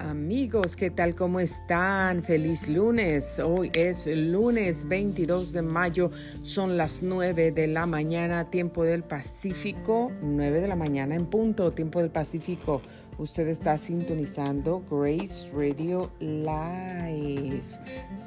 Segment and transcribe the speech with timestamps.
[0.00, 1.14] Amigos, ¿qué tal?
[1.14, 2.22] ¿Cómo están?
[2.22, 3.38] Feliz lunes.
[3.40, 6.10] Hoy es lunes 22 de mayo,
[6.40, 11.72] son las 9 de la mañana, tiempo del Pacífico, 9 de la mañana en punto,
[11.72, 12.80] tiempo del Pacífico.
[13.18, 17.62] Usted está sintonizando Grace Radio Live.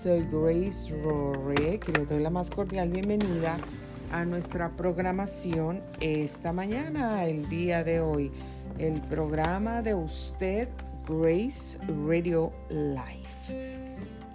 [0.04, 3.58] Soy Grace Rore, que le doy la más cordial bienvenida
[4.12, 8.32] a nuestra programación esta mañana, el día de hoy.
[8.78, 10.68] El programa de usted
[11.08, 11.78] Grace
[12.08, 13.54] Radio Life.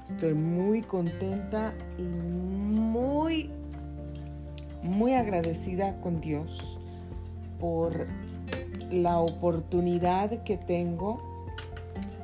[0.04, 3.50] Estoy muy contenta y muy,
[4.82, 6.78] muy agradecida con Dios
[7.58, 8.06] por
[8.90, 11.44] la oportunidad que tengo,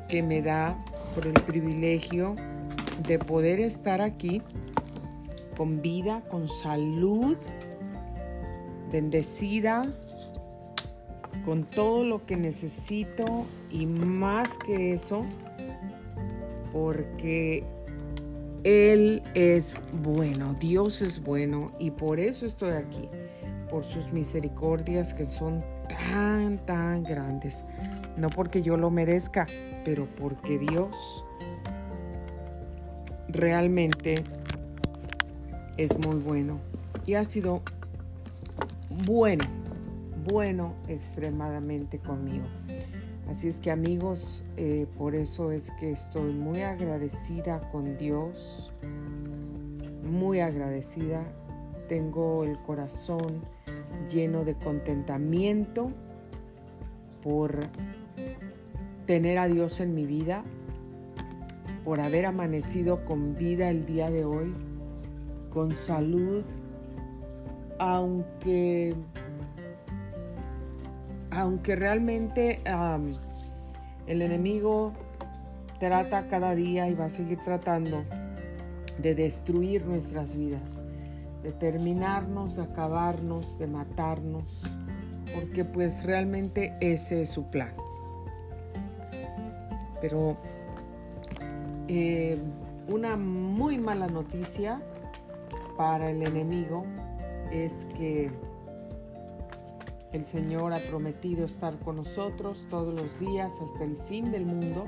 [0.08, 0.82] que me da,
[1.14, 2.36] por el privilegio
[3.06, 4.42] de poder estar aquí
[5.56, 7.36] con vida, con salud,
[8.92, 9.82] bendecida,
[11.46, 15.24] con todo lo que necesito y más que eso,
[16.72, 17.62] porque
[18.64, 23.08] Él es bueno, Dios es bueno y por eso estoy aquí,
[23.70, 27.64] por sus misericordias que son tan, tan grandes.
[28.16, 29.46] No porque yo lo merezca,
[29.84, 31.24] pero porque Dios
[33.28, 34.16] realmente
[35.76, 36.58] es muy bueno
[37.06, 37.62] y ha sido
[39.04, 39.44] bueno
[40.26, 42.46] bueno extremadamente conmigo.
[43.28, 48.72] Así es que amigos, eh, por eso es que estoy muy agradecida con Dios,
[50.04, 51.24] muy agradecida.
[51.88, 53.42] Tengo el corazón
[54.08, 55.90] lleno de contentamiento
[57.22, 57.58] por
[59.06, 60.44] tener a Dios en mi vida,
[61.84, 64.52] por haber amanecido con vida el día de hoy,
[65.50, 66.44] con salud,
[67.78, 68.94] aunque
[71.36, 72.60] aunque realmente
[74.06, 74.92] el enemigo
[75.78, 78.04] trata cada día y va a seguir tratando
[78.98, 80.82] de destruir nuestras vidas,
[81.42, 84.62] de terminarnos, de acabarnos, de matarnos,
[85.34, 87.74] porque pues realmente ese es su plan.
[90.00, 90.38] Pero
[91.88, 92.38] eh,
[92.88, 94.80] una muy mala noticia
[95.76, 96.86] para el enemigo
[97.52, 98.30] es que
[100.16, 104.86] el Señor ha prometido estar con nosotros todos los días hasta el fin del mundo.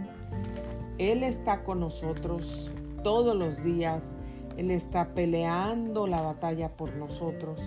[0.97, 2.71] Él está con nosotros
[3.05, 4.17] todos los días.
[4.57, 7.61] Él está peleando la batalla por nosotros.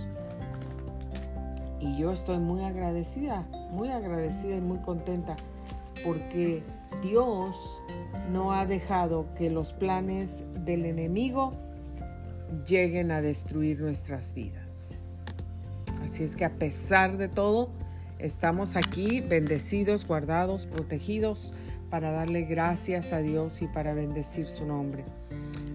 [1.79, 5.37] Y yo estoy muy agradecida, muy agradecida y muy contenta
[6.03, 6.63] porque
[7.03, 7.55] Dios
[8.31, 11.53] no ha dejado que los planes del enemigo
[12.67, 15.00] lleguen a destruir nuestras vidas.
[16.11, 17.69] Así es que a pesar de todo,
[18.19, 21.53] estamos aquí bendecidos, guardados, protegidos
[21.89, 25.05] para darle gracias a Dios y para bendecir su nombre.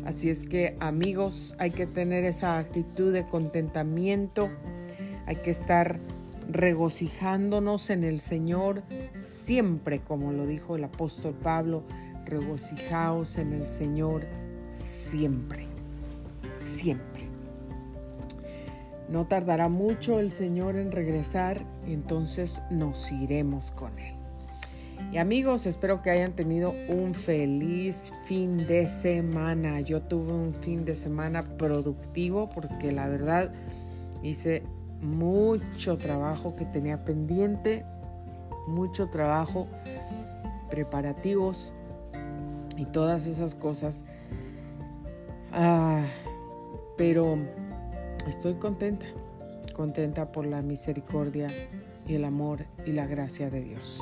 [0.04, 4.50] Así es que amigos, hay que tener esa actitud de contentamiento,
[5.24, 6.00] hay que estar
[6.50, 8.82] regocijándonos en el Señor
[9.14, 11.82] siempre, como lo dijo el apóstol Pablo,
[12.26, 14.26] regocijaos en el Señor
[14.68, 15.66] siempre,
[16.58, 17.15] siempre.
[19.08, 24.14] No tardará mucho el Señor en regresar entonces nos iremos con Él.
[25.12, 29.80] Y amigos, espero que hayan tenido un feliz fin de semana.
[29.80, 33.52] Yo tuve un fin de semana productivo porque la verdad
[34.22, 34.64] hice
[35.00, 37.84] mucho trabajo que tenía pendiente,
[38.66, 39.68] mucho trabajo,
[40.70, 41.72] preparativos
[42.76, 44.04] y todas esas cosas.
[45.52, 46.04] Ah,
[46.96, 47.38] pero
[48.26, 49.06] Estoy contenta,
[49.72, 51.46] contenta por la misericordia
[52.08, 54.00] y el amor y la gracia de Dios.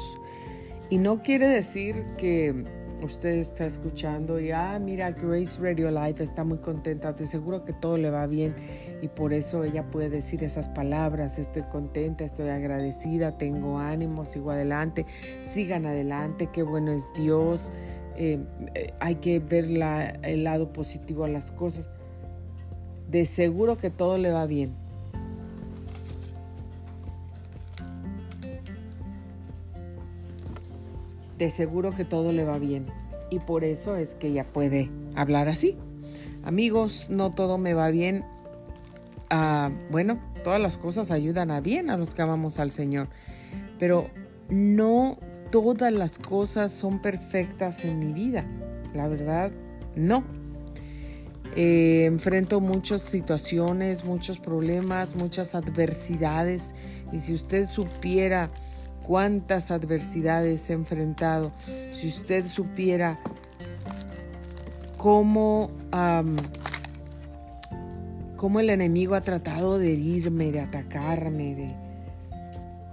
[0.90, 2.64] Y no quiere decir que
[3.02, 7.72] usted está escuchando y, ah, mira, Grace Radio Life está muy contenta, de seguro que
[7.72, 8.54] todo le va bien
[9.02, 14.50] y por eso ella puede decir esas palabras, estoy contenta, estoy agradecida, tengo ánimo, sigo
[14.50, 15.04] adelante,
[15.42, 17.72] sigan adelante, qué bueno es Dios,
[18.16, 18.38] eh,
[18.74, 19.66] eh, hay que ver
[20.22, 21.88] el lado positivo a las cosas
[23.14, 24.72] de seguro que todo le va bien.
[31.38, 32.86] De seguro que todo le va bien.
[33.30, 35.76] Y por eso es que ella puede hablar así.
[36.42, 38.24] Amigos, no todo me va bien.
[39.30, 43.06] Ah, bueno, todas las cosas ayudan a bien a los que amamos al Señor.
[43.78, 44.10] Pero
[44.48, 45.18] no
[45.52, 48.44] todas las cosas son perfectas en mi vida.
[48.92, 49.52] La verdad,
[49.94, 50.24] no.
[51.56, 56.74] Eh, enfrento muchas situaciones, muchos problemas, muchas adversidades
[57.12, 58.50] y si usted supiera
[59.06, 61.52] cuántas adversidades he enfrentado.
[61.92, 63.18] Si usted supiera
[64.96, 65.70] cómo,
[68.36, 71.74] cómo el enemigo ha tratado de herirme, de atacarme, de,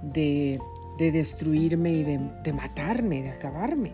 [0.04, 0.60] de,
[1.00, 3.94] de destruirme y de, de matarme, de acabarme.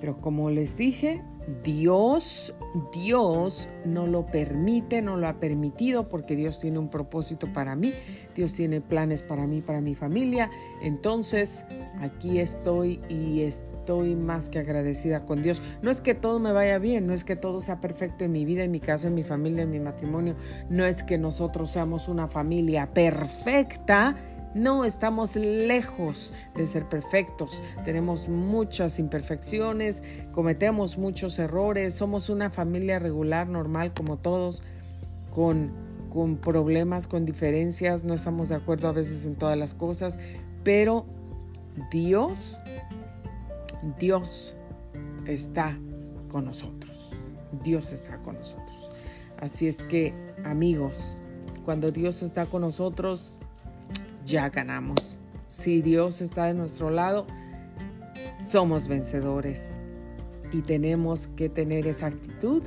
[0.00, 1.22] Pero como les dije,
[1.62, 2.54] Dios,
[2.92, 7.94] Dios no lo permite, no lo ha permitido porque Dios tiene un propósito para mí,
[8.34, 10.50] Dios tiene planes para mí, para mi familia.
[10.82, 11.64] Entonces,
[12.00, 15.62] aquí estoy y estoy más que agradecida con Dios.
[15.82, 18.44] No es que todo me vaya bien, no es que todo sea perfecto en mi
[18.44, 20.36] vida, en mi casa, en mi familia, en mi matrimonio,
[20.68, 24.16] no es que nosotros seamos una familia perfecta
[24.58, 27.62] no estamos lejos de ser perfectos.
[27.84, 30.02] Tenemos muchas imperfecciones,
[30.32, 34.62] cometemos muchos errores, somos una familia regular, normal como todos,
[35.34, 35.72] con,
[36.10, 40.18] con problemas, con diferencias, no estamos de acuerdo a veces en todas las cosas,
[40.64, 41.06] pero
[41.90, 42.60] Dios,
[43.98, 44.56] Dios
[45.26, 45.78] está
[46.30, 47.12] con nosotros.
[47.64, 48.90] Dios está con nosotros.
[49.40, 50.12] Así es que,
[50.44, 51.18] amigos,
[51.64, 53.38] cuando Dios está con nosotros,
[54.28, 55.20] ya ganamos.
[55.46, 57.26] Si Dios está de nuestro lado,
[58.46, 59.72] somos vencedores.
[60.52, 62.62] Y tenemos que tener esa actitud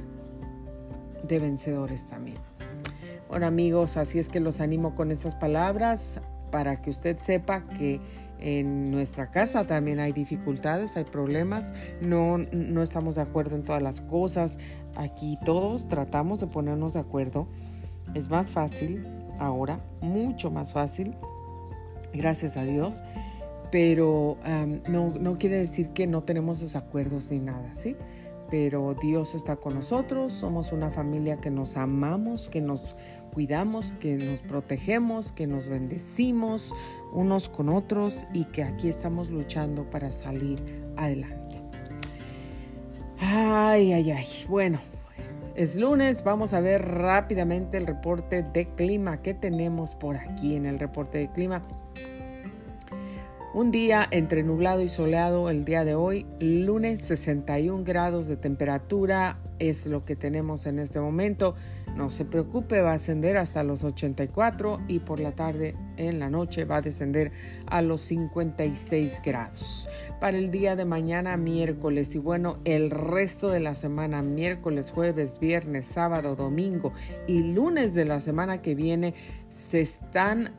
[1.28, 2.38] de vencedores también.
[3.30, 6.20] Bueno amigos, así es que los animo con estas palabras
[6.52, 8.02] para que usted sepa que
[8.40, 13.82] en nuestra casa también hay dificultades, hay problemas, no, no estamos de acuerdo en todas
[13.82, 14.58] las cosas.
[14.96, 17.48] Aquí todos tratamos de ponernos de acuerdo.
[18.16, 19.08] Es más fácil
[19.40, 21.16] ahora, mucho más fácil
[22.14, 23.04] gracias a Dios,
[23.72, 24.38] pero
[24.88, 27.96] no, no quiere decir que no tenemos desacuerdos ni nada, ¿sí?
[28.50, 32.96] Pero Dios está con nosotros, somos una familia que nos amamos, que nos
[33.32, 36.74] cuidamos, que nos protegemos, que nos bendecimos
[37.14, 40.60] unos con otros y que aquí estamos luchando para salir
[40.98, 41.64] adelante.
[43.20, 44.28] Ay, ay, ay.
[44.50, 44.80] Bueno,
[45.56, 50.66] es lunes, vamos a ver rápidamente el reporte de clima que tenemos por aquí en
[50.66, 51.62] el reporte de clima.
[53.54, 59.40] Un día entre nublado y soleado el día de hoy, lunes 61 grados de temperatura
[59.60, 61.56] es lo que tenemos en este momento.
[61.98, 66.30] No se preocupe, va a ascender hasta los 84 y por la tarde en la
[66.30, 67.32] noche va a descender
[67.68, 69.88] a los 56 grados.
[70.20, 75.40] Para el día de mañana, miércoles y bueno, el resto de la semana, miércoles, jueves,
[75.40, 76.94] viernes, sábado, domingo
[77.28, 79.16] y lunes de la semana que viene,
[79.50, 80.54] se están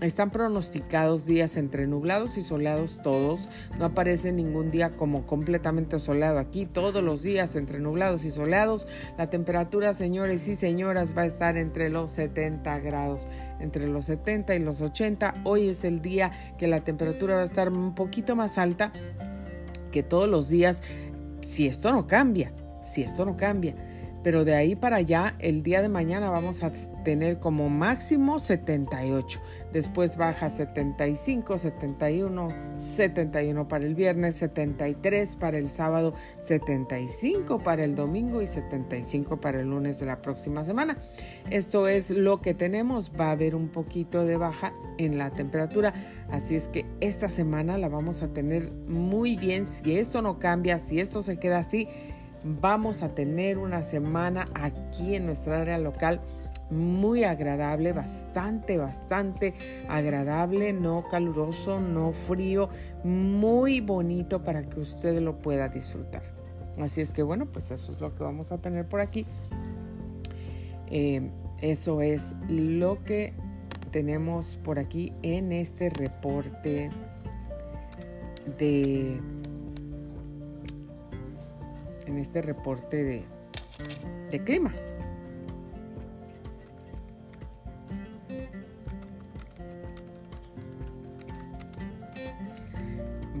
[0.00, 3.48] están pronosticados días entre nublados y soleados todos.
[3.78, 6.66] No aparece ningún día como completamente soleado aquí.
[6.66, 8.88] Todos los días entre nublados y soleados.
[9.16, 13.28] La temperatura, señores y señoras, va a estar entre los 70 grados.
[13.62, 15.34] Entre los 70 y los 80.
[15.44, 18.92] Hoy es el día que la temperatura va a estar un poquito más alta
[19.90, 20.82] que todos los días.
[21.40, 22.52] Si esto no cambia.
[22.82, 23.74] Si esto no cambia
[24.22, 26.72] pero de ahí para allá el día de mañana vamos a
[27.04, 29.40] tener como máximo 78.
[29.72, 37.94] Después baja 75, 71, 71 para el viernes, 73 para el sábado, 75 para el
[37.94, 40.98] domingo y 75 para el lunes de la próxima semana.
[41.50, 43.12] Esto es lo que tenemos.
[43.18, 45.94] Va a haber un poquito de baja en la temperatura.
[46.30, 49.64] Así es que esta semana la vamos a tener muy bien.
[49.64, 51.88] Si esto no cambia, si esto se queda así,
[52.44, 56.20] vamos a tener una semana aquí en nuestra área local
[56.72, 59.54] muy agradable, bastante, bastante
[59.88, 62.68] agradable, no caluroso, no frío,
[63.04, 66.22] muy bonito para que usted lo pueda disfrutar.
[66.78, 69.26] Así es que bueno, pues eso es lo que vamos a tener por aquí.
[70.90, 73.34] Eh, eso es lo que
[73.90, 76.90] tenemos por aquí en este reporte
[78.58, 79.20] de
[82.06, 83.22] en este reporte de,
[84.30, 84.72] de clima.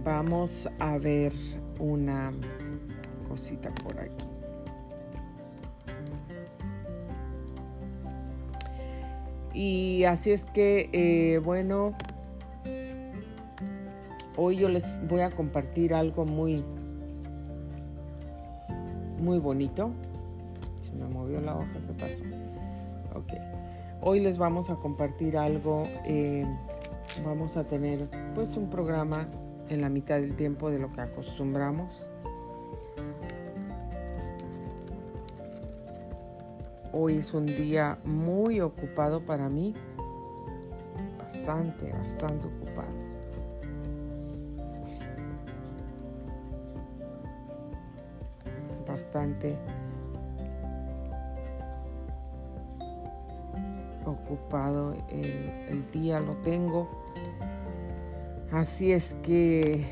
[0.04, 1.32] Vamos a ver
[1.78, 2.32] una
[3.28, 4.26] cosita por aquí.
[9.54, 11.92] Y así es que, eh, bueno,
[14.36, 16.64] hoy yo les voy a compartir algo muy,
[19.20, 19.92] muy bonito.
[20.84, 22.24] Se me movió la hoja, ¿qué pasó?
[23.14, 23.34] Ok.
[24.00, 25.86] Hoy les vamos a compartir algo.
[26.06, 26.44] Eh,
[27.24, 29.28] vamos a tener pues un programa
[29.68, 32.08] en la mitad del tiempo de lo que acostumbramos.
[36.92, 39.74] Hoy es un día muy ocupado para mí,
[41.18, 42.92] bastante, bastante ocupado.
[48.86, 49.58] Bastante
[54.04, 56.88] ocupado el, día, lo tengo.
[58.52, 59.82] Así es que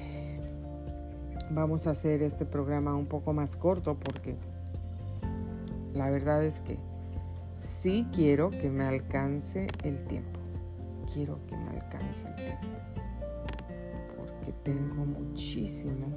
[1.50, 4.36] vamos a hacer este programa un poco más corto porque
[5.94, 6.76] la verdad es que
[7.56, 10.38] sí quiero que me alcance el tiempo.
[11.10, 12.66] Quiero que me alcance el tiempo.
[14.18, 16.08] Porque tengo muchísimo,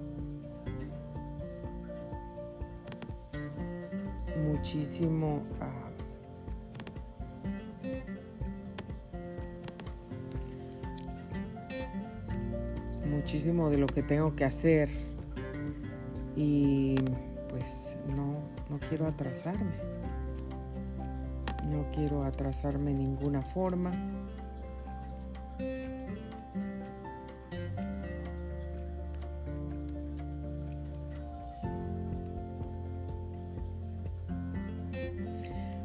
[4.45, 5.43] muchísimo...
[5.61, 5.72] Ah,
[13.23, 14.89] muchísimo de lo que tengo que hacer
[16.35, 16.95] y
[17.47, 19.71] pues no, no quiero atrasarme.
[21.71, 23.91] No quiero atrasarme en ninguna forma.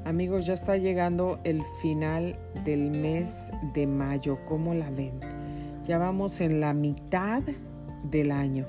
[0.04, 4.40] Amigos, ya está llegando el final del mes de mayo.
[4.44, 5.27] ¿Cómo la ven?
[5.88, 7.42] Ya vamos en la mitad
[8.02, 8.66] del año.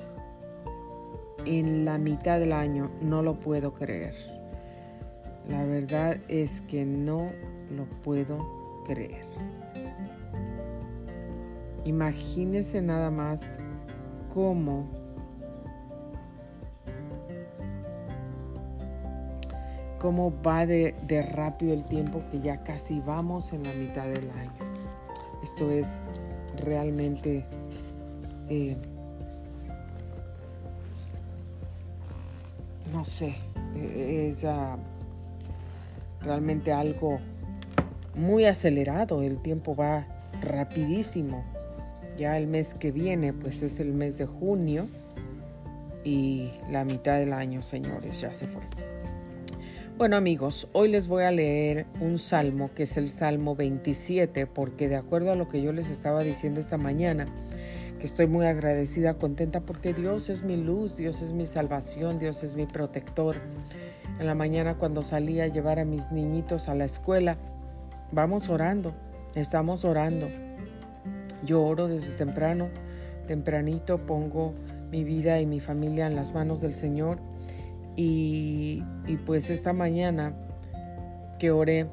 [1.44, 4.14] En la mitad del año, no lo puedo creer.
[5.46, 7.30] La verdad es que no
[7.76, 8.38] lo puedo
[8.86, 9.26] creer.
[11.84, 13.58] Imagínense nada más
[14.32, 14.88] cómo
[19.98, 24.30] cómo va de, de, rápido el tiempo que ya casi vamos en la mitad del
[24.30, 24.52] año.
[25.42, 25.98] Esto es
[26.56, 27.44] realmente
[28.48, 28.76] eh,
[32.92, 33.34] no sé,
[33.76, 34.76] es ah,
[36.20, 37.18] realmente algo
[38.14, 40.06] muy acelerado, el tiempo va
[40.42, 41.44] rapidísimo.
[42.18, 44.88] Ya el mes que viene, pues es el mes de junio
[46.04, 48.62] y la mitad del año, señores, ya se fue.
[50.00, 54.88] Bueno amigos, hoy les voy a leer un salmo que es el Salmo 27 porque
[54.88, 57.26] de acuerdo a lo que yo les estaba diciendo esta mañana,
[57.98, 62.42] que estoy muy agradecida, contenta porque Dios es mi luz, Dios es mi salvación, Dios
[62.44, 63.36] es mi protector.
[64.18, 67.36] En la mañana cuando salí a llevar a mis niñitos a la escuela,
[68.10, 68.94] vamos orando,
[69.34, 70.30] estamos orando.
[71.44, 72.70] Yo oro desde temprano,
[73.26, 74.54] tempranito pongo
[74.90, 77.18] mi vida y mi familia en las manos del Señor
[77.96, 78.82] y,
[79.26, 80.34] pues esta mañana
[81.38, 81.88] que oré,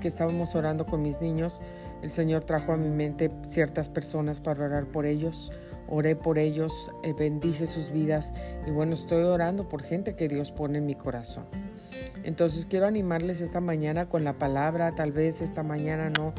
[0.00, 1.62] que estábamos orando con mis niños,
[2.02, 5.52] el Señor trajo a mi mente ciertas personas para orar por ellos.
[5.88, 8.32] Oré por ellos, eh, bendije sus vidas
[8.66, 11.46] y bueno, estoy orando por gente que Dios pone en mi corazón.
[12.22, 16.32] Entonces quiero animarles esta mañana con la palabra, tal vez esta mañana no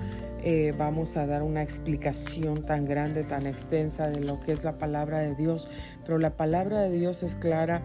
[0.44, 4.78] eh, vamos a dar una explicación tan grande, tan extensa de lo que es la
[4.78, 5.68] palabra de Dios,
[6.06, 7.82] pero la palabra de Dios es clara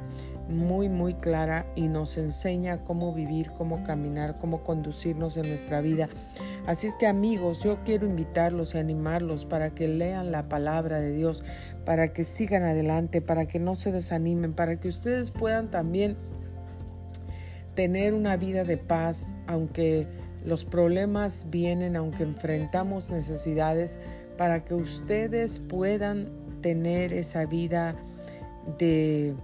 [0.49, 6.09] muy, muy clara y nos enseña cómo vivir, cómo caminar, cómo conducirnos en nuestra vida.
[6.67, 11.13] Así es que amigos, yo quiero invitarlos y animarlos para que lean la palabra de
[11.13, 11.43] Dios,
[11.85, 16.17] para que sigan adelante, para que no se desanimen, para que ustedes puedan también
[17.75, 20.07] tener una vida de paz, aunque
[20.45, 24.01] los problemas vienen, aunque enfrentamos necesidades,
[24.39, 26.31] para que ustedes puedan
[26.63, 27.97] tener esa vida
[28.79, 29.35] de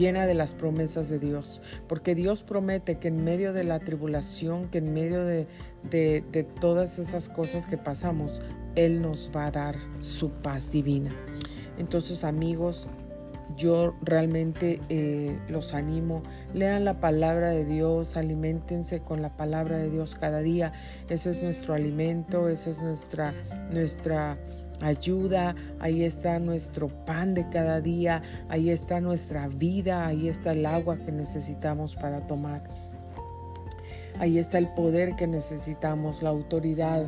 [0.00, 4.68] llena de las promesas de Dios, porque Dios promete que en medio de la tribulación,
[4.68, 5.46] que en medio de,
[6.58, 8.42] todas esas cosas que pasamos,
[8.74, 11.10] Él nos va a dar su paz divina.
[11.78, 12.88] Entonces amigos,
[13.56, 16.22] yo realmente eh, los animo,
[16.54, 20.72] lean la palabra de Dios, alimentense con la palabra de Dios cada día.
[21.08, 23.34] Ese es nuestro alimento, esa es nuestra,
[23.70, 24.38] nuestra
[24.80, 30.66] ayuda, ahí está nuestro pan de cada día, ahí está nuestra vida, ahí está el
[30.66, 32.62] agua que necesitamos para tomar.
[34.18, 37.06] Ahí está el poder que necesitamos, la autoridad,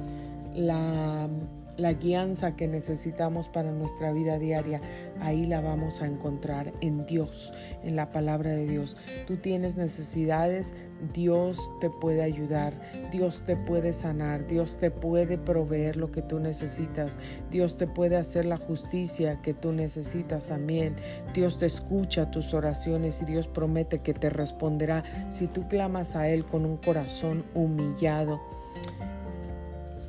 [0.54, 1.28] la
[1.76, 4.80] la guianza que necesitamos para nuestra vida diaria,
[5.20, 7.52] ahí la vamos a encontrar en Dios,
[7.82, 8.96] en la palabra de Dios.
[9.26, 10.74] Tú tienes necesidades,
[11.14, 12.74] Dios te puede ayudar,
[13.10, 17.18] Dios te puede sanar, Dios te puede proveer lo que tú necesitas,
[17.50, 20.96] Dios te puede hacer la justicia que tú necesitas también.
[21.32, 26.28] Dios te escucha tus oraciones y Dios promete que te responderá si tú clamas a
[26.28, 28.40] Él con un corazón humillado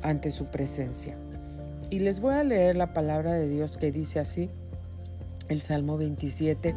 [0.02, 1.16] ante su presencia.
[1.90, 4.50] Y les voy a leer la palabra de Dios que dice así,
[5.48, 6.74] el Salmo 27,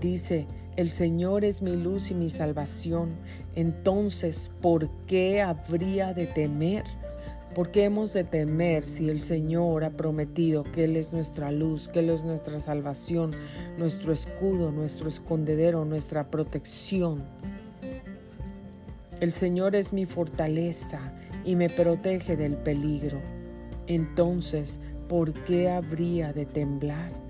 [0.00, 3.16] dice, el Señor es mi luz y mi salvación,
[3.54, 6.84] entonces, ¿por qué habría de temer?
[7.54, 11.88] ¿Por qué hemos de temer si el Señor ha prometido que Él es nuestra luz,
[11.88, 13.32] que Él es nuestra salvación,
[13.76, 17.24] nuestro escudo, nuestro escondedero, nuestra protección?
[19.20, 21.12] El Señor es mi fortaleza
[21.44, 23.20] y me protege del peligro.
[23.86, 27.21] Entonces, ¿por qué habría de temblar?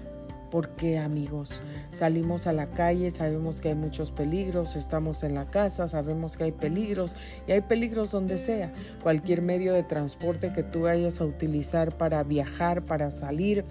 [0.52, 1.62] ¿Por qué amigos?
[1.92, 6.44] Salimos a la calle, sabemos que hay muchos peligros, estamos en la casa, sabemos que
[6.44, 7.16] hay peligros
[7.48, 8.70] y hay peligros donde sea.
[9.02, 13.64] Cualquier medio de transporte que tú vayas a utilizar para viajar, para salir,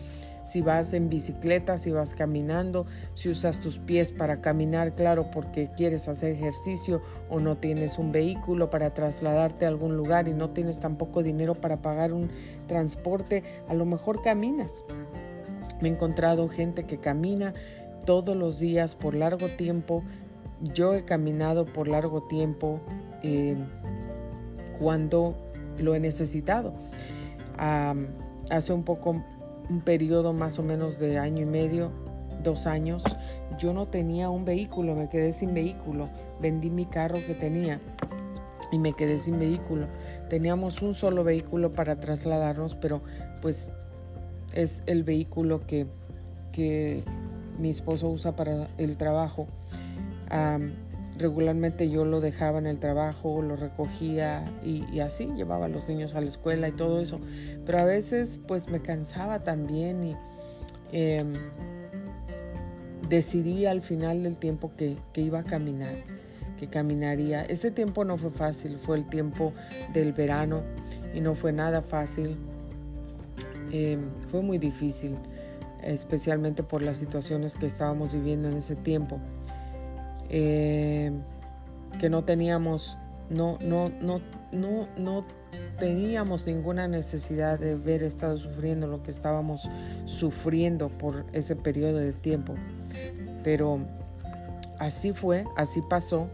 [0.43, 5.67] si vas en bicicleta, si vas caminando, si usas tus pies para caminar, claro, porque
[5.67, 10.49] quieres hacer ejercicio o no tienes un vehículo para trasladarte a algún lugar y no
[10.49, 12.31] tienes tampoco dinero para pagar un
[12.67, 14.83] transporte, a lo mejor caminas.
[15.81, 17.53] Me he encontrado gente que camina
[18.05, 20.03] todos los días por largo tiempo.
[20.61, 22.79] Yo he caminado por largo tiempo
[23.23, 23.57] eh,
[24.79, 25.35] cuando
[25.77, 26.73] lo he necesitado.
[27.57, 29.21] hace un poco,
[29.69, 31.91] un periodo más o menos de año y medio,
[32.43, 33.03] dos años,
[33.59, 36.09] yo no tenía un vehículo, me quedé sin vehículo.
[36.39, 37.79] Vendí mi carro que tenía
[38.71, 39.87] y me quedé sin vehículo.
[40.29, 43.01] Teníamos un solo vehículo para trasladarnos, pero
[43.41, 43.71] pues
[44.53, 45.87] es el vehículo que,
[47.59, 49.47] mi esposo usa para el trabajo.
[51.17, 56.15] regularmente yo lo dejaba en el trabajo, lo recogía y, así llevaba a los niños
[56.15, 57.19] a la escuela y todo eso.
[57.65, 60.15] Pero a veces pues me cansaba también y
[60.91, 61.33] em,
[63.07, 65.95] decidí al final del tiempo que, que iba a caminar,
[66.59, 67.43] que caminaría.
[67.43, 69.53] Ese tiempo no fue fácil, fue el tiempo
[69.93, 70.61] del verano
[71.13, 72.37] y no fue nada fácil
[73.71, 73.97] eh,
[74.29, 75.17] fue muy difícil,
[75.83, 79.19] especialmente por las situaciones que estábamos viviendo en ese tiempo.
[80.29, 81.11] Eh,
[81.99, 82.97] que no teníamos,
[83.29, 85.25] no, no, no, no, no
[85.77, 89.69] teníamos ninguna necesidad de haber estado sufriendo lo que estábamos
[90.05, 92.55] sufriendo por ese periodo de tiempo.
[93.43, 93.79] Pero
[94.79, 96.27] así fue, así pasó,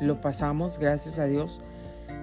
[0.00, 1.60] lo pasamos, gracias a Dios.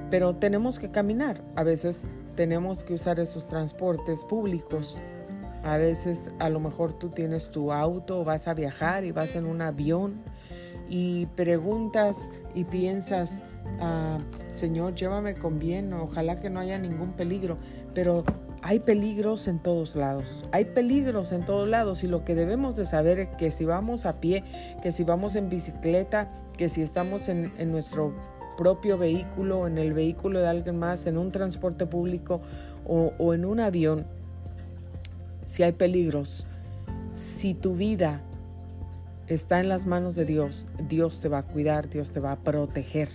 [0.10, 1.42] Pero tenemos que caminar.
[1.56, 2.08] A veces
[2.40, 4.98] tenemos que usar esos transportes públicos.
[5.62, 9.46] A veces a lo mejor tú tienes tu auto, vas a viajar y vas en
[9.46, 10.22] un avión
[10.88, 13.44] y preguntas y piensas,
[13.82, 14.20] ah,
[14.54, 17.58] Señor, llévame con bien, ojalá que no haya ningún peligro,
[17.94, 18.24] pero
[18.62, 22.86] hay peligros en todos lados, hay peligros en todos lados y lo que debemos de
[22.86, 24.46] saber es que si vamos a pie,
[24.82, 28.14] que si vamos en bicicleta, que si estamos en, en nuestro
[28.60, 32.42] propio vehículo, en el vehículo de alguien más, en un transporte público
[32.86, 34.06] o, en un avión,
[35.46, 36.46] si hay peligros,
[37.14, 38.22] si tu vida
[39.28, 42.40] está en las manos de Dios, Dios te va a cuidar, Dios te va a
[42.40, 43.08] proteger.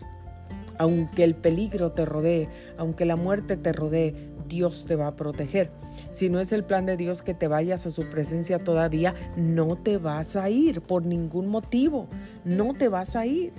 [0.78, 4.14] Aunque el peligro te rodee, aunque la muerte te rodee,
[4.48, 5.70] Dios te va a proteger.
[6.12, 9.76] Si no es el plan de Dios que te vayas a su presencia todavía, no
[9.76, 12.08] te vas a ir por ningún motivo.
[12.46, 13.52] No te vas a ir.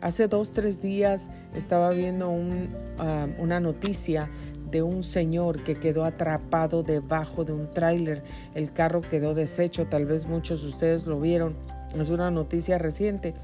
[0.00, 4.30] Hace dos, tres días estaba viendo una noticia
[4.70, 8.22] de un señor que quedó atrapado debajo de un tráiler.
[8.54, 11.56] El carro quedó deshecho, tal vez muchos de ustedes lo vieron.
[11.98, 13.34] Es una noticia reciente.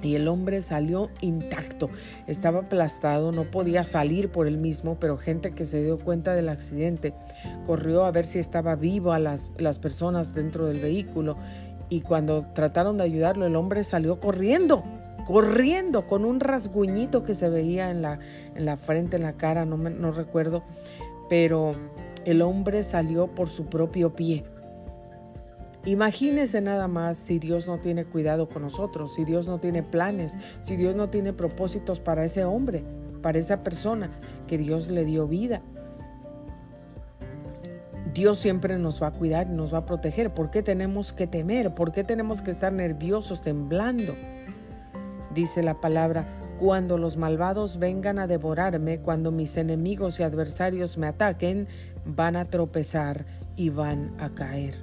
[0.00, 1.90] Y el hombre salió intacto,
[2.28, 6.50] estaba aplastado, no podía salir por él mismo, pero gente que se dio cuenta del
[6.50, 7.14] accidente
[7.66, 11.36] corrió a ver si estaba vivo a las personas dentro del vehículo
[11.90, 14.84] y cuando trataron de ayudarlo el hombre salió corriendo
[15.28, 18.18] corriendo con un rasguñito que se veía en la,
[18.54, 20.62] en la frente, en la cara, no, no recuerdo,
[21.28, 21.72] pero
[22.24, 24.44] el hombre salió por su propio pie.
[25.84, 30.38] Imagínese nada más si Dios no tiene cuidado con nosotros, si Dios no tiene planes,
[30.62, 32.82] si Dios no tiene propósitos para ese hombre,
[33.20, 34.10] para esa persona
[34.46, 35.60] que Dios le dio vida.
[38.14, 40.32] Dios siempre nos va a cuidar y nos va a proteger.
[40.32, 41.74] ¿Por qué tenemos que temer?
[41.74, 44.14] ¿Por qué tenemos que estar nerviosos, temblando?
[45.38, 46.26] Dice la palabra,
[46.58, 51.68] cuando los malvados vengan a devorarme, cuando mis enemigos y adversarios me ataquen,
[52.04, 53.24] van a tropezar
[53.54, 54.74] y van a caer.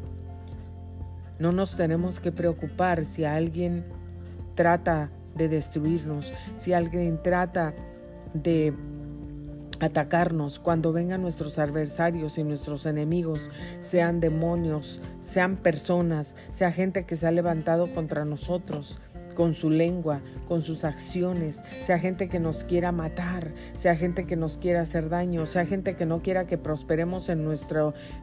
[1.40, 3.84] No nos tenemos que preocupar si alguien
[4.56, 7.74] trata de destruirnos, si alguien trata
[8.34, 8.74] de
[9.82, 13.50] atacarnos, cuando vengan nuestros adversarios y nuestros enemigos,
[13.82, 19.02] sean demonios, sean personas, sea gente que se ha levantado contra nosotros
[19.36, 24.36] con su lengua, con sus acciones, sea gente que nos quiera matar, sea gente que
[24.36, 27.48] nos quiera hacer daño, sea gente que no quiera que prosperemos en,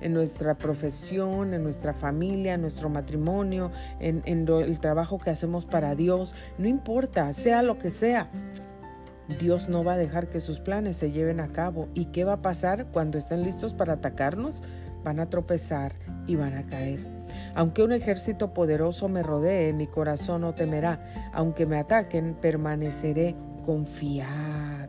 [0.01, 3.71] en nuestra profesión, en nuestra familia, en nuestro matrimonio,
[4.01, 8.31] en, en el trabajo que hacemos para Dios, no importa, sea lo que sea.
[9.39, 11.89] Dios no va a dejar que sus planes se lleven a cabo.
[11.95, 14.63] ¿Y qué va a pasar cuando estén listos para atacarnos?
[15.05, 15.93] Van a tropezar
[16.27, 17.07] y van a caer.
[17.55, 21.31] Aunque un ejército poderoso me rodee, mi corazón no temerá.
[21.33, 24.89] Aunque me ataquen, permaneceré confiada.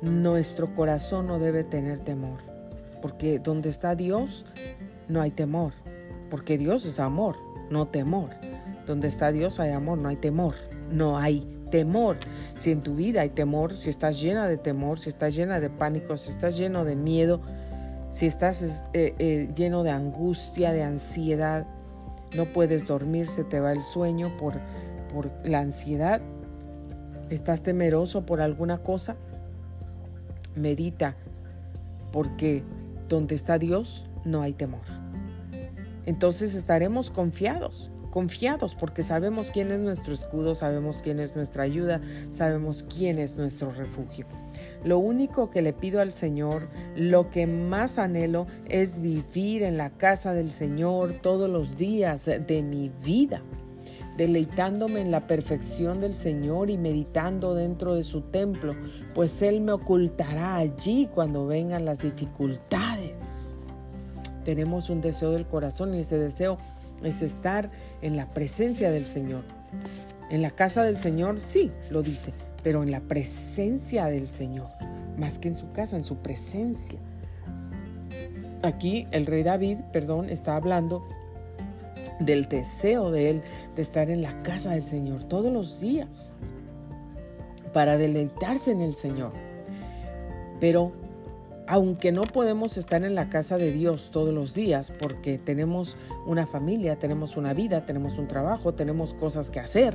[0.00, 2.38] Nuestro corazón no debe tener temor,
[3.02, 4.46] porque donde está Dios
[5.08, 5.72] no hay temor,
[6.30, 7.36] porque Dios es amor,
[7.68, 8.30] no temor.
[8.86, 10.54] Donde está Dios hay amor, no hay temor,
[10.90, 12.18] no hay temor.
[12.56, 15.70] Si en tu vida hay temor, si estás llena de temor, si estás llena de
[15.70, 17.40] pánico, si estás lleno de miedo,
[18.10, 21.66] si estás eh, eh, lleno de angustia, de ansiedad,
[22.36, 24.54] no puedes dormir, se te va el sueño por,
[25.12, 26.20] por la ansiedad,
[27.30, 29.16] estás temeroso por alguna cosa,
[30.54, 31.16] medita,
[32.12, 32.62] porque
[33.08, 34.80] donde está Dios no hay temor.
[36.06, 42.00] Entonces estaremos confiados, confiados porque sabemos quién es nuestro escudo, sabemos quién es nuestra ayuda,
[42.32, 44.26] sabemos quién es nuestro refugio.
[44.82, 49.90] Lo único que le pido al Señor, lo que más anhelo es vivir en la
[49.90, 53.40] casa del Señor todos los días de mi vida
[54.16, 58.74] deleitándome en la perfección del Señor y meditando dentro de su templo,
[59.14, 63.60] pues Él me ocultará allí cuando vengan las dificultades.
[64.44, 66.58] Tenemos un deseo del corazón y ese deseo
[67.02, 67.70] es estar
[68.02, 69.42] en la presencia del Señor.
[70.30, 72.32] En la casa del Señor, sí, lo dice,
[72.62, 74.68] pero en la presencia del Señor,
[75.16, 76.98] más que en su casa, en su presencia.
[78.62, 81.06] Aquí el rey David, perdón, está hablando
[82.20, 83.42] del deseo de Él
[83.76, 86.34] de estar en la casa del Señor todos los días
[87.72, 89.32] para deleitarse en el Señor.
[90.60, 90.92] Pero
[91.68, 96.46] aunque no podemos estar en la casa de Dios todos los días porque tenemos una
[96.46, 99.94] familia, tenemos una vida, tenemos un trabajo, tenemos cosas que hacer,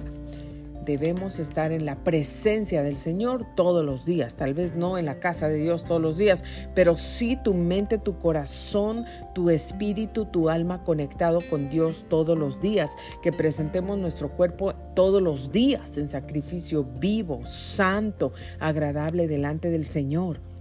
[0.86, 4.36] debemos estar en la presencia del Señor todos los días.
[4.36, 6.44] Tal vez no en la casa de Dios todos los días,
[6.76, 12.62] pero sí tu mente, tu corazón, tu espíritu, tu alma conectado con Dios todos los
[12.62, 12.96] días.
[13.24, 20.53] Que presentemos nuestro cuerpo todos los días en sacrificio vivo, santo, agradable delante del Señor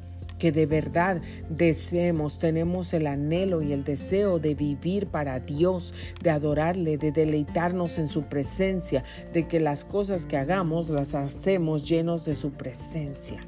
[0.42, 6.30] que de verdad deseemos, tenemos el anhelo y el deseo de vivir para Dios, de
[6.30, 12.24] adorarle, de deleitarnos en su presencia, de que las cosas que hagamos las hacemos llenos
[12.24, 13.38] de su presencia.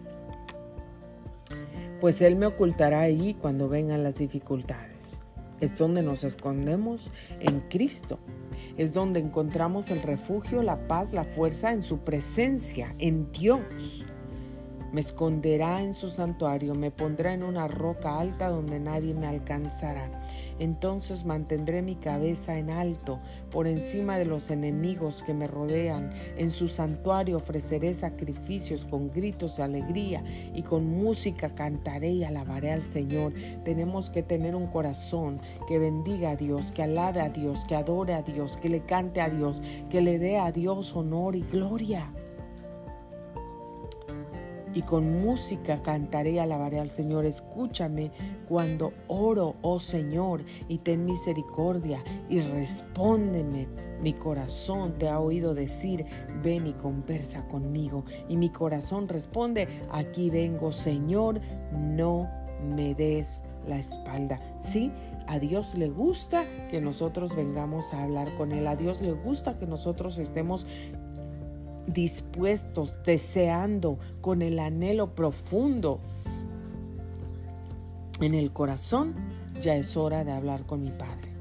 [2.01, 5.21] Pues Él me ocultará allí cuando vengan las dificultades.
[5.61, 8.21] Es donde nos escondemos en Cristo.
[8.77, 14.05] Es donde encontramos el refugio, la paz, la fuerza en su presencia, en Dios.
[14.95, 20.09] Me esconderá en su santuario, me pondrá en una roca alta donde nadie me alcanzará.
[20.61, 23.19] Entonces mantendré mi cabeza en alto
[23.51, 26.13] por encima de los enemigos que me rodean.
[26.39, 30.23] En su santuario ofreceré sacrificios con gritos de alegría
[30.55, 33.33] y con música cantaré y alabaré al Señor.
[33.65, 38.15] Tenemos que tener un corazón que bendiga a Dios, que alabe a Dios, que adore
[38.15, 42.13] a Dios, que le cante a Dios, que le dé a Dios honor y gloria
[44.75, 47.25] y con música cantaré y alabaré al Señor.
[47.25, 48.11] Escúchame
[48.49, 53.69] cuando oro, oh Señor, y ten misericordia y respóndeme.
[54.03, 56.05] Mi corazón te ha oído decir,
[56.43, 58.05] ven y conversa conmigo.
[58.29, 61.41] Y mi corazón responde, aquí vengo, Señor,
[61.73, 62.29] no
[62.63, 64.41] me des la espalda.
[64.59, 64.93] Sí,
[65.27, 68.67] a Dios le gusta que nosotros vengamos a hablar con Él.
[68.67, 70.67] A Dios le gusta que nosotros estemos
[71.87, 76.01] dispuestos, deseando, con el anhelo profundo
[78.21, 79.15] en el corazón,
[79.61, 81.33] ya es hora de hablar con mi Padre.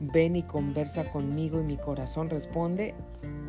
[0.00, 2.94] Ven y conversa conmigo y mi corazón responde,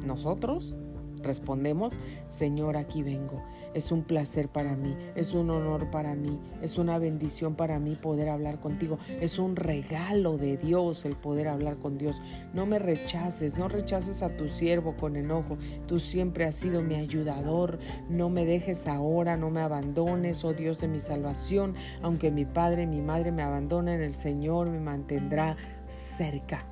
[0.05, 0.75] nosotros
[1.21, 3.43] respondemos, Señor, aquí vengo.
[3.73, 7.95] Es un placer para mí, es un honor para mí, es una bendición para mí
[7.95, 8.97] poder hablar contigo.
[9.21, 12.19] Es un regalo de Dios el poder hablar con Dios.
[12.53, 15.57] No me rechaces, no rechaces a tu siervo con enojo.
[15.87, 17.79] Tú siempre has sido mi ayudador.
[18.09, 21.75] No me dejes ahora, no me abandones, oh Dios de mi salvación.
[22.01, 26.65] Aunque mi padre y mi madre me abandonen, el Señor me mantendrá cerca.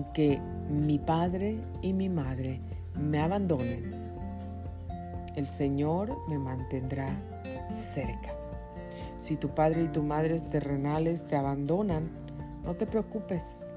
[0.00, 2.62] Aunque mi padre y mi madre
[2.98, 3.92] me abandonen,
[5.36, 7.08] el Señor me mantendrá
[7.70, 8.34] cerca.
[9.18, 12.08] Si tu padre y tu madre terrenales te abandonan,
[12.64, 13.74] no te preocupes,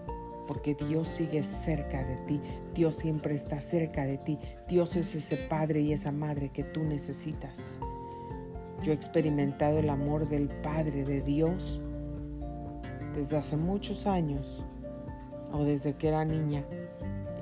[0.48, 2.42] porque Dios sigue cerca de ti.
[2.74, 4.40] Dios siempre está cerca de ti.
[4.70, 7.80] Dios es ese padre y esa madre que tú necesitas.
[8.82, 11.82] Yo he experimentado el amor del Padre de Dios
[13.14, 14.66] desde hace muchos años
[15.54, 16.64] o desde que era niña,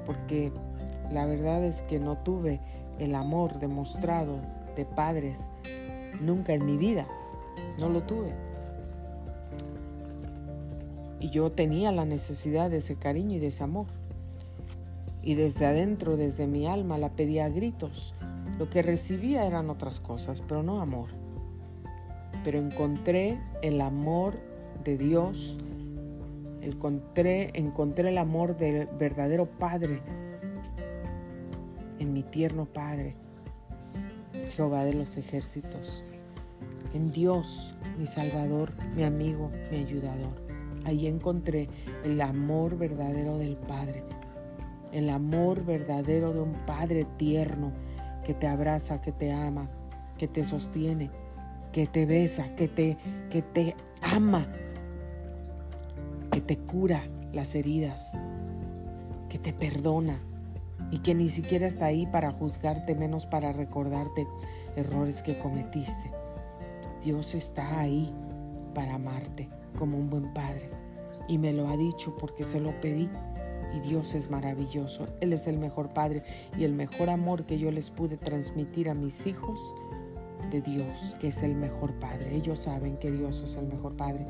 [0.05, 0.51] porque
[1.11, 2.59] la verdad es que no tuve
[2.99, 4.39] el amor demostrado
[4.75, 5.49] de padres
[6.21, 7.07] nunca en mi vida,
[7.79, 8.31] no lo tuve.
[11.19, 13.87] Y yo tenía la necesidad de ese cariño y de ese amor.
[15.21, 18.15] Y desde adentro, desde mi alma, la pedía a gritos.
[18.57, 21.09] Lo que recibía eran otras cosas, pero no amor.
[22.43, 24.39] Pero encontré el amor
[24.83, 25.57] de Dios,
[26.61, 30.01] encontré, encontré el amor del verdadero Padre
[31.99, 33.15] en mi tierno Padre,
[34.55, 36.03] Jehová de los ejércitos,
[36.93, 40.41] en Dios, mi Salvador, mi amigo, mi ayudador.
[40.83, 41.69] Ahí encontré
[42.03, 44.03] el amor verdadero del Padre,
[44.91, 47.71] el amor verdadero de un Padre tierno
[48.25, 49.69] que te abraza, que te ama,
[50.17, 51.11] que te sostiene,
[51.71, 52.97] que te besa, que te,
[53.29, 54.47] que te ama,
[56.31, 58.13] que te cura las heridas,
[59.29, 60.19] que te perdona,
[60.91, 64.27] y que ni siquiera está ahí para juzgarte, menos para recordarte
[64.75, 66.11] errores que cometiste.
[67.03, 68.13] Dios está ahí
[68.75, 70.69] para amarte como un buen padre
[71.27, 73.09] y me lo ha dicho porque se lo pedí
[73.73, 75.07] y Dios es maravilloso.
[75.21, 76.23] Él es el mejor padre
[76.57, 79.59] y el mejor amor que yo les pude transmitir a mis hijos
[80.51, 82.35] de Dios, que es el mejor padre.
[82.35, 84.27] Ellos saben que Dios es el mejor padre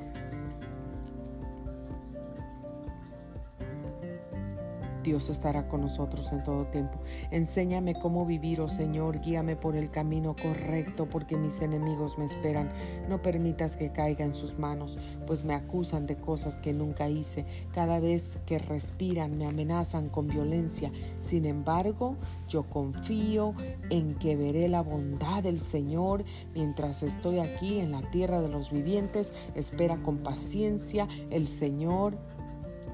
[5.03, 6.99] Dios estará con nosotros en todo tiempo.
[7.31, 12.71] Enséñame cómo vivir, oh Señor, guíame por el camino correcto, porque mis enemigos me esperan.
[13.09, 17.45] No permitas que caiga en sus manos, pues me acusan de cosas que nunca hice.
[17.73, 20.91] Cada vez que respiran me amenazan con violencia.
[21.19, 22.15] Sin embargo,
[22.47, 23.53] yo confío
[23.89, 28.71] en que veré la bondad del Señor mientras estoy aquí en la tierra de los
[28.71, 29.33] vivientes.
[29.55, 32.17] Espera con paciencia el Señor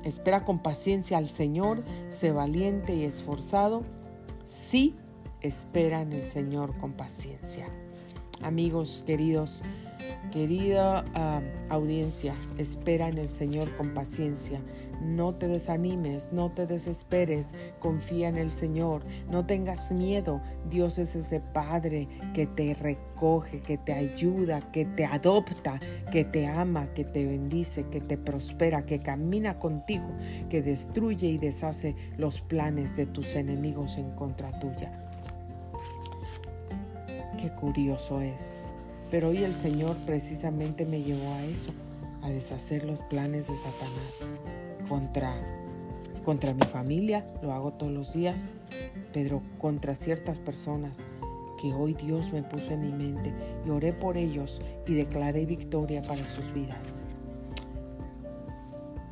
[0.07, 3.83] Espera con paciencia al Señor, sé valiente y esforzado.
[4.45, 4.95] Sí,
[5.41, 7.67] espera en el Señor con paciencia.
[8.41, 9.63] Amigos queridos,
[10.31, 14.61] querida ah, audiencia, espera en el Señor con paciencia.
[15.01, 20.41] No te desanimes, no te desesperes, confía en el Señor, no tengas miedo.
[20.69, 25.79] Dios es ese Padre que te recoge, que te ayuda, que te adopta,
[26.11, 30.07] que te ama, que te bendice, que te prospera, que camina contigo,
[30.49, 35.03] que destruye y deshace los planes de tus enemigos en contra tuya.
[37.39, 38.63] Qué curioso es.
[39.11, 41.71] Pero hoy el Señor precisamente me llevó a eso,
[42.23, 45.35] a deshacer los planes de Satanás contra,
[46.23, 48.49] contra mi familia, lo hago todos los días,
[49.13, 51.07] pero contra ciertas personas
[51.61, 53.33] que hoy Dios me puso en mi mente
[53.65, 57.07] y oré por ellos y declaré victoria para sus vidas.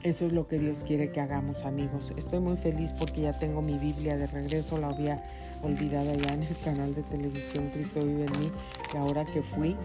[0.06, 2.14] Eso es lo que Dios quiere que hagamos, amigos.
[2.16, 4.78] Estoy muy feliz porque ya tengo mi Biblia de regreso.
[4.78, 5.26] La había
[5.64, 8.52] olvidado ya en el canal de televisión Cristo vive en mí.
[8.94, 9.76] Y ahora que fui,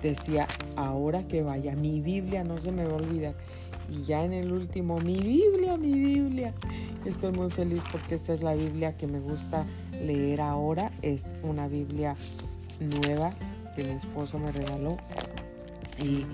[0.00, 0.46] decía,
[0.76, 3.34] ahora que vaya, mi Biblia no se me va a olvidar.
[3.90, 6.54] Y ya en el último, mi Biblia, mi Biblia.
[7.04, 9.64] Estoy muy feliz porque esta es la Biblia que me gusta
[10.04, 10.92] leer ahora.
[11.02, 12.16] Es una Biblia
[12.80, 13.32] nueva
[13.74, 14.96] que mi esposo me regaló.
[16.02, 16.24] Y,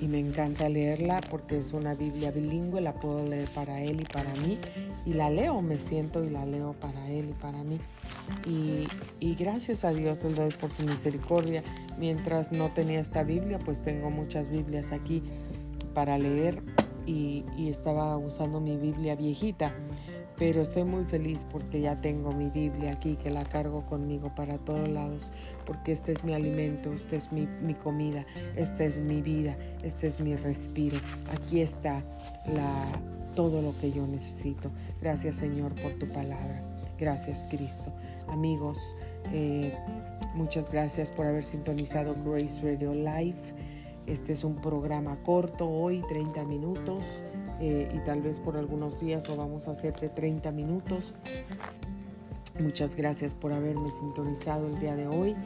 [0.00, 4.04] y me encanta leerla porque es una Biblia bilingüe, la puedo leer para él y
[4.04, 4.58] para mí.
[5.04, 7.78] Y la leo, me siento y la leo para él y para mí.
[8.46, 8.86] Y,
[9.20, 11.62] y, gracias a Dios le doy por su misericordia.
[11.98, 15.22] Mientras no tenía esta Biblia, pues tengo muchas Biblias aquí
[15.94, 16.62] para leer
[17.08, 19.74] y, estaba usando mi Biblia viejita
[20.38, 24.56] pero estoy muy feliz porque ya tengo mi Biblia aquí que la cargo conmigo para
[24.58, 25.32] todos lados,
[25.66, 30.06] porque este es mi alimento, esta es mi, mi, comida, esta es mi vida, este
[30.06, 30.96] es mi respiro.
[31.34, 32.04] Aquí está
[32.46, 32.72] la,
[33.34, 34.70] todo lo que yo necesito.
[35.02, 36.62] Gracias Señor por tu palabra.
[37.00, 37.92] Gracias Cristo.
[38.28, 38.78] Amigos,
[39.32, 39.76] eh,
[40.34, 43.57] muchas gracias por haber sintonizado Grace Radio Live.
[44.08, 47.24] Este es un programa corto hoy, 30 minutos,
[47.60, 51.12] eh, y tal vez por algunos días lo vamos a hacer de 30 minutos.
[52.58, 55.36] Muchas gracias por haberme sintonizado el día de hoy.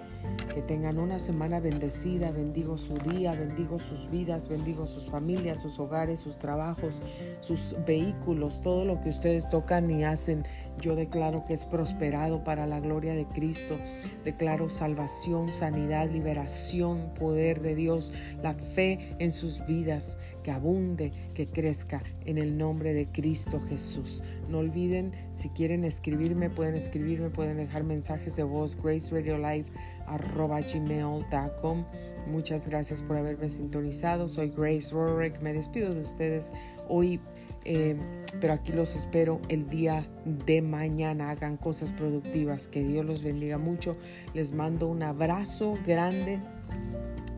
[0.55, 2.31] Que tengan una semana bendecida.
[2.31, 7.01] Bendigo su día, bendigo sus vidas, bendigo sus familias, sus hogares, sus trabajos,
[7.41, 10.45] sus vehículos, todo lo que ustedes tocan y hacen.
[10.81, 13.77] Yo declaro que es prosperado para la gloria de Cristo.
[14.25, 21.47] Declaro salvación, sanidad, liberación, poder de Dios, la fe en sus vidas, que abunde, que
[21.47, 24.23] crezca en el nombre de Cristo Jesús.
[24.49, 29.67] No olviden, si quieren escribirme, pueden escribirme, pueden dejar mensajes de voz, Grace Radio Live
[30.07, 31.85] gmail.com.
[32.27, 34.29] Muchas gracias por haberme sintonizado.
[34.29, 35.41] Soy Grace Rorick.
[35.41, 36.53] Me despido de ustedes
[36.89, 37.21] hoy,
[37.65, 37.97] eh,
[38.41, 41.31] pero aquí los espero el día de mañana.
[41.31, 42.69] Hagan cosas productivas.
[42.69, 43.97] Que Dios los bendiga mucho.
[44.35, 46.41] Les mando un abrazo grande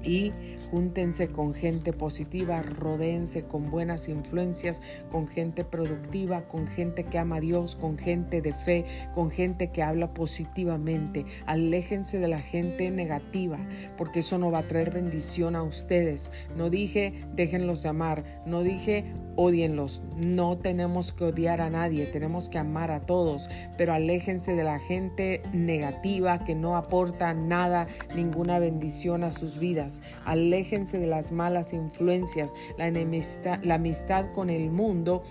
[0.04, 0.32] y
[0.70, 7.36] júntense con gente positiva, rodéense con buenas influencias, con gente productiva, con gente que ama
[7.36, 11.24] a Dios, con gente de fe, con gente que habla positivamente.
[11.46, 13.58] Aléjense de la gente negativa,
[13.96, 16.30] porque eso no va a traer bendición a ustedes.
[16.56, 20.02] No dije déjenlos de amar, no dije odienlos.
[20.26, 24.78] No tenemos que odiar a nadie, tenemos que amar a todos, pero aléjense de la
[24.78, 29.93] gente negativa que no aporta nada, ninguna bendición a sus vidas.
[30.24, 32.54] Aléjense de las malas influencias.
[32.78, 35.22] La, enemistad, la amistad con el mundo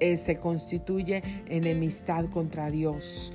[0.00, 3.32] eh, se constituye enemistad contra Dios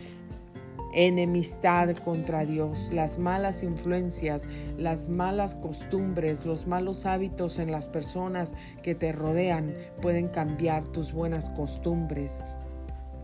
[0.97, 4.43] enemistad contra Dios, las malas influencias,
[4.77, 11.13] las malas costumbres, los malos hábitos en las personas que te rodean pueden cambiar tus
[11.13, 12.39] buenas costumbres.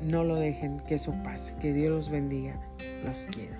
[0.02, 1.56] No lo dejen que eso pase.
[1.62, 2.60] Que Dios los bendiga.
[3.04, 3.56] Los quiero.